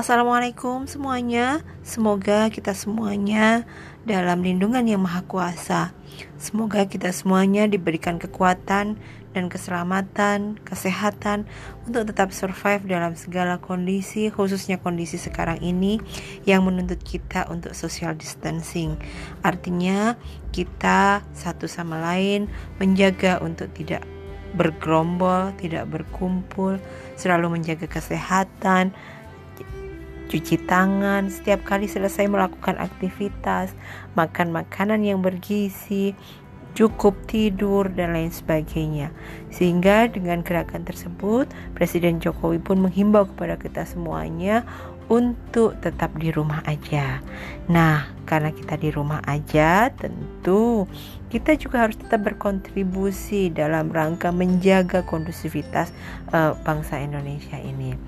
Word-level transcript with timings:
Assalamualaikum 0.00 0.88
semuanya. 0.88 1.60
Semoga 1.84 2.48
kita 2.48 2.72
semuanya 2.72 3.68
dalam 4.08 4.40
lindungan 4.40 4.80
yang 4.88 5.04
Maha 5.04 5.20
Kuasa. 5.28 5.92
Semoga 6.40 6.88
kita 6.88 7.12
semuanya 7.12 7.68
diberikan 7.68 8.16
kekuatan 8.16 8.96
dan 9.36 9.44
keselamatan, 9.52 10.56
kesehatan 10.64 11.44
untuk 11.84 12.08
tetap 12.08 12.32
survive 12.32 12.80
dalam 12.88 13.12
segala 13.12 13.60
kondisi, 13.60 14.32
khususnya 14.32 14.80
kondisi 14.80 15.20
sekarang 15.20 15.60
ini 15.60 16.00
yang 16.48 16.64
menuntut 16.64 17.04
kita 17.04 17.44
untuk 17.52 17.76
social 17.76 18.16
distancing. 18.16 18.96
Artinya, 19.44 20.16
kita 20.48 21.20
satu 21.36 21.68
sama 21.68 22.00
lain 22.00 22.48
menjaga 22.80 23.36
untuk 23.44 23.68
tidak 23.76 24.00
bergerombol, 24.54 25.54
tidak 25.60 25.86
berkumpul, 25.86 26.80
selalu 27.14 27.60
menjaga 27.60 27.86
kesehatan, 27.86 28.90
cuci 30.30 30.62
tangan 30.70 31.26
setiap 31.26 31.66
kali 31.66 31.90
selesai 31.90 32.30
melakukan 32.30 32.78
aktivitas, 32.78 33.74
makan 34.14 34.54
makanan 34.54 35.02
yang 35.02 35.18
bergizi, 35.26 36.14
cukup 36.78 37.18
tidur 37.26 37.90
dan 37.90 38.14
lain 38.14 38.30
sebagainya. 38.30 39.10
Sehingga 39.50 40.06
dengan 40.06 40.46
gerakan 40.46 40.86
tersebut, 40.86 41.50
Presiden 41.74 42.22
Jokowi 42.22 42.62
pun 42.62 42.78
menghimbau 42.78 43.26
kepada 43.26 43.58
kita 43.58 43.82
semuanya 43.82 44.62
untuk 45.10 45.74
tetap 45.82 46.14
di 46.22 46.30
rumah 46.30 46.62
aja. 46.70 47.18
Nah, 47.66 48.14
karena 48.30 48.54
kita 48.54 48.78
di 48.78 48.94
rumah 48.94 49.18
aja, 49.26 49.90
tentu 49.90 50.86
kita 51.26 51.58
juga 51.58 51.82
harus 51.86 51.98
tetap 51.98 52.30
berkontribusi 52.30 53.50
dalam 53.50 53.90
rangka 53.90 54.30
menjaga 54.30 55.02
kondusivitas 55.02 55.90
uh, 56.30 56.54
bangsa 56.62 57.02
Indonesia 57.02 57.58
ini. 57.58 57.98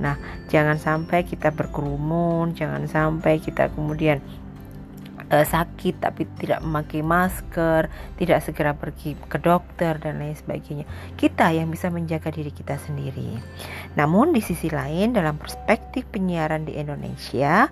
Nah, 0.00 0.16
jangan 0.48 0.80
sampai 0.80 1.28
kita 1.28 1.52
berkerumun, 1.52 2.56
jangan 2.56 2.88
sampai 2.88 3.38
kita 3.38 3.68
kemudian 3.70 4.24
uh, 5.30 5.46
sakit 5.46 6.02
tapi 6.02 6.26
tidak 6.42 6.60
memakai 6.60 7.00
masker, 7.00 7.88
tidak 8.18 8.42
segera 8.42 8.74
pergi 8.74 9.14
ke 9.16 9.38
dokter 9.38 9.96
dan 9.96 10.18
lain 10.18 10.34
sebagainya. 10.34 10.84
Kita 11.14 11.54
yang 11.54 11.70
bisa 11.70 11.88
menjaga 11.88 12.34
diri 12.34 12.50
kita 12.50 12.76
sendiri. 12.76 13.38
Namun 13.94 14.34
di 14.34 14.42
sisi 14.42 14.68
lain 14.68 15.14
dalam 15.14 15.38
perspektif 15.38 16.04
penyiaran 16.10 16.66
di 16.66 16.76
Indonesia, 16.76 17.70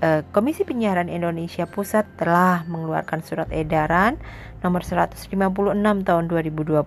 uh, 0.00 0.20
Komisi 0.32 0.64
Penyiaran 0.64 1.12
Indonesia 1.12 1.68
Pusat 1.68 2.06
telah 2.18 2.64
mengeluarkan 2.66 3.20
surat 3.22 3.48
edaran 3.52 4.16
nomor 4.64 4.80
156 4.80 5.28
tahun 6.08 6.24
2020 6.24 6.80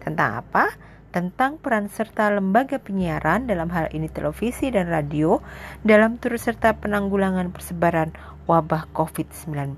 tentang 0.00 0.30
apa? 0.40 0.72
Tentang 1.16 1.56
peran 1.56 1.88
serta 1.88 2.28
lembaga 2.28 2.76
penyiaran 2.76 3.48
dalam 3.48 3.72
hal 3.72 3.88
ini 3.96 4.04
televisi 4.12 4.68
dan 4.68 4.92
radio 4.92 5.40
dalam 5.80 6.20
turut 6.20 6.36
serta 6.36 6.76
penanggulangan 6.76 7.48
persebaran 7.56 8.12
wabah 8.44 8.84
COVID-19. 8.92 9.72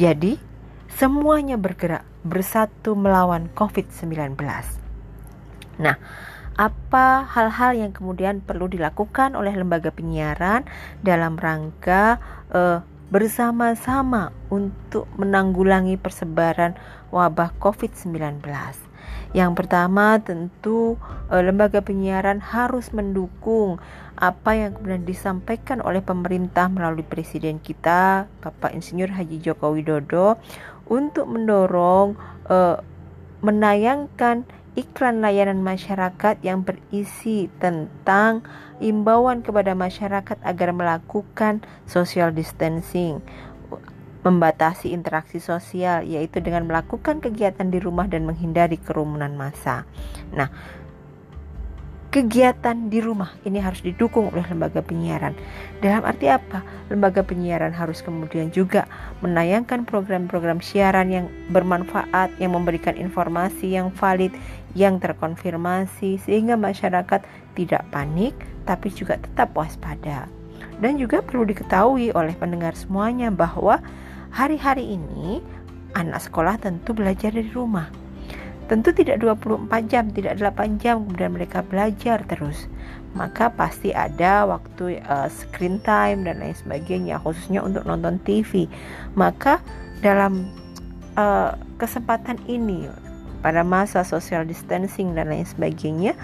Jadi, 0.00 0.40
semuanya 0.96 1.60
bergerak 1.60 2.08
bersatu 2.24 2.96
melawan 2.96 3.52
COVID-19. 3.52 4.40
Nah, 5.76 6.00
apa 6.56 7.28
hal-hal 7.28 7.76
yang 7.76 7.92
kemudian 7.92 8.40
perlu 8.40 8.64
dilakukan 8.64 9.36
oleh 9.36 9.52
lembaga 9.52 9.92
penyiaran 9.92 10.64
dalam 11.04 11.36
rangka 11.36 12.16
uh, 12.48 12.80
bersama-sama 13.12 14.32
untuk 14.48 15.04
menanggulangi 15.20 16.00
persebaran 16.00 16.80
wabah 17.12 17.52
COVID-19? 17.60 18.88
Yang 19.30 19.62
pertama 19.62 20.18
tentu 20.18 20.98
e, 21.30 21.38
lembaga 21.38 21.80
penyiaran 21.80 22.42
harus 22.42 22.90
mendukung 22.90 23.78
apa 24.20 24.52
yang 24.52 24.76
kemudian 24.76 25.06
disampaikan 25.08 25.80
oleh 25.80 26.04
pemerintah 26.04 26.68
melalui 26.68 27.06
presiden 27.06 27.62
kita 27.62 28.28
Bapak 28.44 28.76
Insinyur 28.76 29.14
Haji 29.14 29.40
Joko 29.40 29.72
Widodo 29.72 30.36
untuk 30.90 31.30
mendorong 31.30 32.18
e, 32.50 32.82
menayangkan 33.40 34.44
iklan 34.78 35.18
layanan 35.18 35.66
masyarakat 35.66 36.38
yang 36.46 36.62
berisi 36.62 37.50
tentang 37.58 38.46
imbauan 38.78 39.42
kepada 39.42 39.74
masyarakat 39.74 40.38
agar 40.46 40.70
melakukan 40.70 41.64
social 41.90 42.30
distancing 42.30 43.18
membatasi 44.20 44.92
interaksi 44.92 45.40
sosial 45.40 46.04
yaitu 46.04 46.44
dengan 46.44 46.68
melakukan 46.68 47.24
kegiatan 47.24 47.68
di 47.72 47.80
rumah 47.80 48.04
dan 48.04 48.28
menghindari 48.28 48.76
kerumunan 48.76 49.32
massa. 49.36 49.88
Nah, 50.36 50.52
kegiatan 52.10 52.90
di 52.90 52.98
rumah 52.98 53.30
ini 53.46 53.62
harus 53.62 53.86
didukung 53.86 54.34
oleh 54.34 54.42
lembaga 54.50 54.82
penyiaran. 54.82 55.32
Dalam 55.78 56.02
arti 56.02 56.26
apa? 56.26 56.66
Lembaga 56.90 57.22
penyiaran 57.22 57.70
harus 57.70 58.02
kemudian 58.02 58.50
juga 58.50 58.90
menayangkan 59.22 59.86
program-program 59.86 60.58
siaran 60.58 61.08
yang 61.08 61.26
bermanfaat, 61.54 62.34
yang 62.42 62.58
memberikan 62.58 62.98
informasi 62.98 63.78
yang 63.78 63.94
valid, 63.94 64.34
yang 64.74 64.98
terkonfirmasi 64.98 66.18
sehingga 66.18 66.58
masyarakat 66.58 67.22
tidak 67.54 67.82
panik 67.94 68.34
tapi 68.66 68.90
juga 68.90 69.16
tetap 69.16 69.54
waspada. 69.54 70.26
Dan 70.80 70.96
juga 70.98 71.20
perlu 71.22 71.46
diketahui 71.46 72.10
oleh 72.16 72.34
pendengar 72.34 72.72
semuanya 72.74 73.28
bahwa 73.30 73.78
Hari-hari 74.30 74.94
ini 74.94 75.42
anak 75.98 76.22
sekolah 76.22 76.58
tentu 76.62 76.94
belajar 76.94 77.34
dari 77.34 77.50
rumah. 77.50 77.90
Tentu 78.70 78.94
tidak 78.94 79.18
24 79.18 79.66
jam, 79.90 80.14
tidak 80.14 80.38
8 80.38 80.78
jam 80.78 81.02
kemudian 81.02 81.34
mereka 81.34 81.66
belajar 81.66 82.22
terus. 82.22 82.70
Maka 83.18 83.50
pasti 83.50 83.90
ada 83.90 84.46
waktu 84.46 85.02
uh, 85.02 85.26
screen 85.26 85.82
time 85.82 86.22
dan 86.22 86.38
lain 86.38 86.54
sebagainya 86.54 87.18
khususnya 87.18 87.66
untuk 87.66 87.82
nonton 87.82 88.22
TV. 88.22 88.70
Maka 89.18 89.58
dalam 89.98 90.46
uh, 91.18 91.58
kesempatan 91.82 92.38
ini 92.46 92.86
pada 93.42 93.66
masa 93.66 94.06
social 94.06 94.46
distancing 94.46 95.18
dan 95.18 95.34
lain 95.34 95.42
sebagainya, 95.42 96.14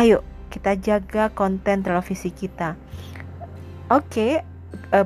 ayo 0.00 0.24
kita 0.48 0.80
jaga 0.80 1.28
konten 1.28 1.84
televisi 1.84 2.32
kita. 2.32 2.80
Oke, 3.92 4.08
okay, 4.08 4.32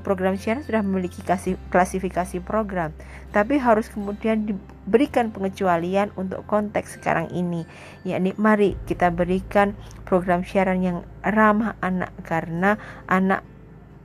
program 0.02 0.34
siaran 0.34 0.66
sudah 0.66 0.82
memiliki 0.82 1.22
klasifikasi 1.70 2.42
program, 2.42 2.90
tapi 3.30 3.58
harus 3.58 3.86
kemudian 3.86 4.46
diberikan 4.46 5.30
pengecualian 5.30 6.10
untuk 6.18 6.42
konteks 6.50 6.98
sekarang 6.98 7.30
ini, 7.30 7.62
yakni 8.02 8.34
mari 8.34 8.74
kita 8.90 9.14
berikan 9.14 9.78
program 10.02 10.42
siaran 10.42 10.82
yang 10.82 10.98
ramah 11.22 11.78
anak 11.82 12.10
karena 12.26 12.78
anak 13.06 13.46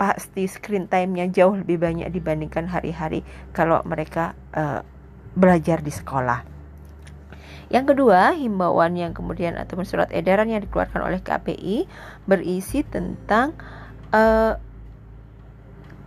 pasti 0.01 0.49
screen 0.49 0.89
time-nya 0.89 1.29
jauh 1.29 1.53
lebih 1.53 1.77
banyak 1.77 2.09
dibandingkan 2.09 2.65
hari-hari 2.65 3.21
kalau 3.53 3.85
mereka 3.85 4.33
uh, 4.57 4.81
belajar 5.37 5.85
di 5.85 5.93
sekolah. 5.93 6.41
Yang 7.71 7.95
kedua, 7.95 8.35
himbauan 8.35 8.99
yang 8.99 9.13
kemudian 9.15 9.55
atau 9.55 9.79
surat 9.87 10.11
edaran 10.11 10.51
yang 10.51 10.59
dikeluarkan 10.59 11.07
oleh 11.07 11.23
KPI 11.23 11.87
berisi 12.27 12.83
tentang 12.83 13.55
uh, 14.11 14.59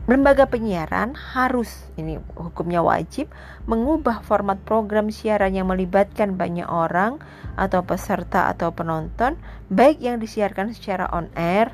Lembaga 0.04 0.44
penyiaran 0.44 1.16
harus, 1.16 1.88
ini 1.97 2.20
hukumnya 2.37 2.84
wajib, 2.84 3.32
mengubah 3.65 4.20
format 4.20 4.60
program 4.60 5.09
siaran 5.09 5.56
yang 5.56 5.72
melibatkan 5.72 6.37
banyak 6.37 6.69
orang 6.69 7.25
atau 7.56 7.81
peserta 7.88 8.53
atau 8.53 8.69
penonton, 8.69 9.41
baik 9.72 10.04
yang 10.04 10.20
disiarkan 10.20 10.76
secara 10.76 11.09
on 11.09 11.32
air, 11.32 11.72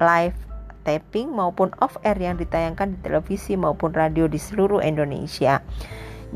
live 0.00 0.32
taping 0.88 1.28
maupun 1.28 1.68
off 1.84 2.00
air 2.00 2.16
yang 2.16 2.40
ditayangkan 2.40 2.96
di 2.96 2.98
televisi 3.04 3.52
maupun 3.60 3.92
radio 3.92 4.24
di 4.24 4.40
seluruh 4.40 4.80
Indonesia. 4.80 5.60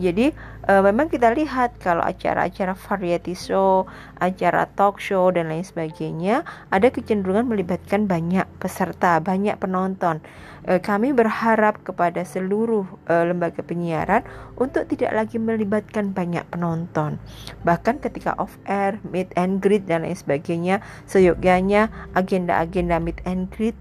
Jadi 0.01 0.33
e, 0.65 0.73
memang 0.81 1.13
kita 1.13 1.37
lihat 1.37 1.77
kalau 1.77 2.01
acara-acara 2.01 2.73
variety 2.73 3.37
show, 3.37 3.85
acara 4.17 4.65
talk 4.73 4.97
show 4.97 5.29
dan 5.29 5.53
lain 5.53 5.65
sebagainya 5.65 6.49
ada 6.73 6.89
kecenderungan 6.89 7.45
melibatkan 7.45 8.09
banyak 8.09 8.49
peserta, 8.57 9.21
banyak 9.21 9.53
penonton. 9.61 10.25
E, 10.65 10.81
kami 10.81 11.13
berharap 11.13 11.85
kepada 11.85 12.25
seluruh 12.25 12.89
e, 13.05 13.15
lembaga 13.29 13.61
penyiaran 13.61 14.25
untuk 14.57 14.89
tidak 14.89 15.13
lagi 15.13 15.37
melibatkan 15.37 16.17
banyak 16.17 16.47
penonton. 16.49 17.21
Bahkan 17.69 18.01
ketika 18.01 18.33
off 18.41 18.57
air, 18.65 18.97
meet 19.13 19.29
and 19.37 19.61
greet 19.61 19.85
dan 19.85 20.09
lain 20.09 20.17
sebagainya, 20.17 20.81
seyogyanya 21.05 21.93
agenda-agenda 22.17 22.97
meet 22.97 23.21
and 23.29 23.53
greet 23.53 23.77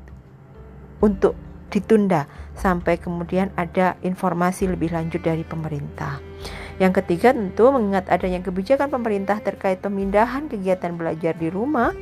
untuk 1.00 1.34
ditunda 1.72 2.28
sampai 2.54 3.00
kemudian 3.00 3.50
ada 3.56 3.96
informasi 4.04 4.70
lebih 4.70 4.92
lanjut 4.94 5.24
dari 5.24 5.42
pemerintah. 5.48 6.20
Yang 6.82 7.06
ketiga 7.06 7.30
tentu 7.30 7.70
mengingat 7.70 8.10
adanya 8.10 8.42
kebijakan 8.42 8.90
pemerintah 8.90 9.38
terkait 9.38 9.86
pemindahan 9.86 10.50
kegiatan 10.50 10.98
belajar 10.98 11.38
di 11.38 11.54
rumah, 11.54 11.94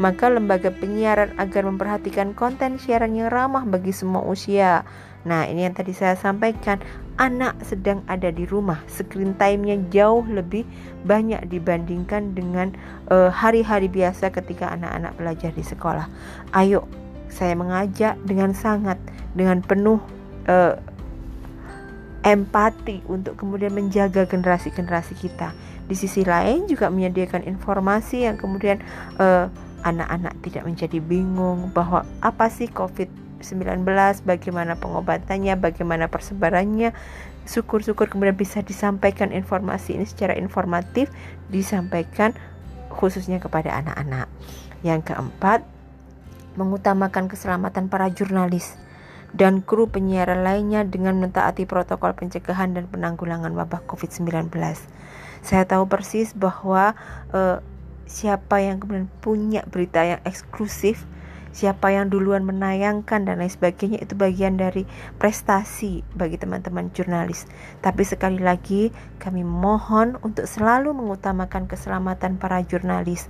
maka 0.00 0.32
lembaga 0.32 0.72
penyiaran 0.72 1.36
agar 1.36 1.68
memperhatikan 1.68 2.32
konten 2.32 2.80
siaran 2.80 3.12
yang 3.12 3.28
ramah 3.28 3.68
bagi 3.68 3.92
semua 3.92 4.24
usia. 4.24 4.88
Nah, 5.22 5.46
ini 5.46 5.68
yang 5.68 5.76
tadi 5.76 5.94
saya 5.94 6.16
sampaikan, 6.18 6.82
anak 7.20 7.60
sedang 7.62 8.02
ada 8.08 8.32
di 8.32 8.48
rumah, 8.48 8.80
screen 8.88 9.36
time-nya 9.38 9.78
jauh 9.92 10.24
lebih 10.26 10.66
banyak 11.06 11.44
dibandingkan 11.46 12.32
dengan 12.32 12.74
eh, 13.12 13.30
hari-hari 13.30 13.86
uh, 13.86 13.94
biasa 14.00 14.32
ketika 14.34 14.72
anak-anak 14.74 15.12
belajar 15.20 15.52
di 15.54 15.62
sekolah. 15.62 16.08
Ayo, 16.56 16.88
saya 17.32 17.56
mengajak 17.56 18.20
dengan 18.28 18.52
sangat, 18.52 19.00
dengan 19.32 19.64
penuh 19.64 19.98
uh, 20.46 20.76
empati 22.22 23.02
untuk 23.10 23.34
kemudian 23.34 23.74
menjaga 23.74 24.28
generasi-generasi 24.28 25.18
kita. 25.18 25.50
Di 25.90 25.98
sisi 25.98 26.22
lain 26.22 26.70
juga 26.70 26.88
menyediakan 26.88 27.42
informasi 27.44 28.30
yang 28.30 28.38
kemudian 28.38 28.78
anak 29.18 29.50
anak-anak 29.82 30.38
tidak 30.46 30.62
menjadi 30.62 30.98
bingung 31.02 31.74
bahwa 31.74 32.06
apa 32.22 32.46
sih 32.46 32.70
COVID-19, 32.70 33.82
bagaimana 34.22 34.78
pengobatannya, 34.78 35.58
bagaimana 35.58 36.06
persebarannya. 36.06 36.94
Syukur-syukur 37.42 38.06
kemudian 38.06 38.38
bisa 38.38 38.62
disampaikan 38.62 39.34
informasi 39.34 39.98
ini 39.98 40.06
secara 40.06 40.38
informatif 40.38 41.10
disampaikan 41.50 42.30
khususnya 42.94 43.42
kepada 43.42 43.74
anak-anak. 43.82 44.30
Yang 44.86 45.10
keempat, 45.10 45.66
mengutamakan 46.54 47.28
keselamatan 47.28 47.88
para 47.88 48.08
jurnalis 48.12 48.76
dan 49.32 49.64
kru 49.64 49.88
penyiaran 49.88 50.44
lainnya 50.44 50.84
dengan 50.84 51.16
mentaati 51.16 51.64
protokol 51.64 52.12
pencegahan 52.12 52.76
dan 52.76 52.84
penanggulangan 52.88 53.52
wabah 53.56 53.80
COVID-19. 53.88 54.52
Saya 55.42 55.64
tahu 55.66 55.88
persis 55.88 56.36
bahwa 56.36 56.94
uh, 57.32 57.58
siapa 58.04 58.60
yang 58.60 58.78
kemudian 58.78 59.08
punya 59.24 59.64
berita 59.66 60.04
yang 60.04 60.20
eksklusif, 60.28 61.08
siapa 61.52 61.92
yang 61.92 62.12
duluan 62.12 62.44
menayangkan 62.44 63.24
dan 63.24 63.40
lain 63.40 63.52
sebagainya 63.52 64.04
itu 64.04 64.12
bagian 64.16 64.60
dari 64.60 64.84
prestasi 65.16 66.04
bagi 66.12 66.36
teman-teman 66.36 66.92
jurnalis. 66.92 67.48
Tapi 67.80 68.04
sekali 68.04 68.40
lagi 68.40 68.92
kami 69.16 69.44
mohon 69.44 70.20
untuk 70.20 70.44
selalu 70.44 70.92
mengutamakan 70.92 71.68
keselamatan 71.68 72.36
para 72.36 72.60
jurnalis. 72.64 73.28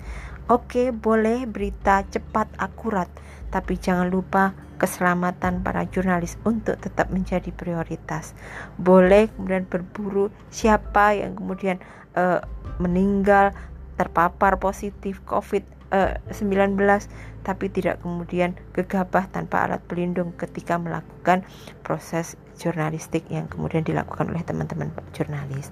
Oke, 0.51 0.91
boleh 0.91 1.47
berita 1.47 2.03
cepat 2.11 2.51
akurat, 2.59 3.07
tapi 3.55 3.79
jangan 3.79 4.11
lupa 4.11 4.59
keselamatan 4.83 5.63
para 5.63 5.87
jurnalis 5.87 6.35
untuk 6.43 6.75
tetap 6.83 7.15
menjadi 7.15 7.55
prioritas. 7.55 8.35
Boleh 8.75 9.31
kemudian 9.31 9.63
berburu 9.71 10.35
siapa 10.51 11.15
yang 11.15 11.39
kemudian 11.39 11.79
uh, 12.19 12.43
meninggal 12.83 13.55
terpapar 13.95 14.59
positif 14.59 15.23
COVID-19 15.31 16.75
uh, 16.75 16.99
tapi 17.47 17.71
tidak 17.71 18.03
kemudian 18.03 18.59
gegabah 18.75 19.31
tanpa 19.31 19.67
alat 19.67 19.83
pelindung 19.87 20.35
ketika 20.35 20.79
melakukan 20.79 21.47
proses 21.87 22.35
jurnalistik 22.59 23.27
yang 23.31 23.47
kemudian 23.47 23.87
dilakukan 23.87 24.31
oleh 24.31 24.43
teman-teman 24.43 24.91
jurnalis. 25.15 25.71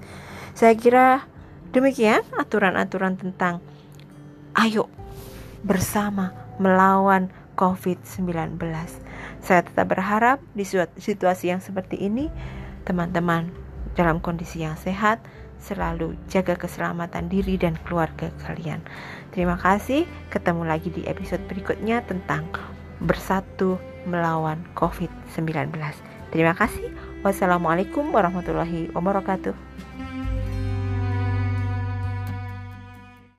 Saya 0.55 0.79
kira 0.79 1.27
demikian 1.75 2.23
aturan-aturan 2.39 3.19
tentang 3.19 3.63
ayo 4.61 4.93
bersama 5.65 6.37
melawan 6.61 7.33
COVID-19. 7.57 8.61
Saya 9.41 9.65
tetap 9.65 9.89
berharap 9.89 10.41
di 10.53 10.69
situasi 11.01 11.49
yang 11.49 11.65
seperti 11.65 11.97
ini, 11.97 12.29
teman-teman 12.85 13.49
dalam 13.97 14.21
kondisi 14.21 14.61
yang 14.61 14.77
sehat, 14.77 15.21
selalu 15.61 16.17
jaga 16.29 16.57
keselamatan 16.57 17.33
diri 17.33 17.57
dan 17.57 17.77
keluarga 17.85 18.29
kalian. 18.45 18.85
Terima 19.33 19.57
kasih, 19.57 20.05
ketemu 20.29 20.69
lagi 20.69 20.93
di 20.93 21.09
episode 21.09 21.41
berikutnya 21.49 22.05
tentang 22.05 22.49
bersatu 23.01 23.81
melawan 24.05 24.61
COVID-19. 24.77 25.73
Terima 26.33 26.53
kasih. 26.53 26.93
Wassalamualaikum 27.25 28.12
warahmatullahi 28.12 28.93
wabarakatuh. 28.93 29.53